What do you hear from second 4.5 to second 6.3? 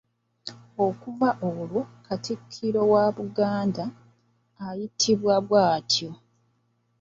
ayitibwa bw'atyo.